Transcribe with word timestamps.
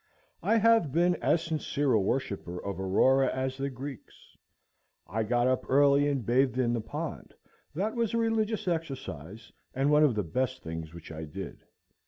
I 0.41 0.57
have 0.57 0.91
been 0.91 1.13
as 1.17 1.43
sincere 1.43 1.93
a 1.93 2.01
worshipper 2.01 2.57
of 2.65 2.79
Aurora 2.79 3.31
as 3.31 3.55
the 3.55 3.69
Greeks. 3.69 4.35
I 5.05 5.21
got 5.21 5.45
up 5.45 5.63
early 5.69 6.07
and 6.07 6.25
bathed 6.25 6.57
in 6.57 6.73
the 6.73 6.81
pond; 6.81 7.35
that 7.75 7.93
was 7.93 8.15
a 8.15 8.17
religious 8.17 8.67
exercise, 8.67 9.51
and 9.75 9.91
one 9.91 10.01
of 10.03 10.15
the 10.15 10.23
best 10.23 10.63
things 10.63 10.91
which 10.91 11.11
I 11.11 11.25
did. 11.25 11.59